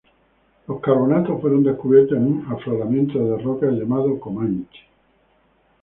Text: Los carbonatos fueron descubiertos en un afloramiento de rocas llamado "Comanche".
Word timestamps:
Los 0.67 0.81
carbonatos 0.81 1.39
fueron 1.41 1.63
descubiertos 1.63 2.17
en 2.17 2.25
un 2.25 2.45
afloramiento 2.51 3.23
de 3.23 3.37
rocas 3.37 3.71
llamado 3.73 4.19
"Comanche". 4.19 4.79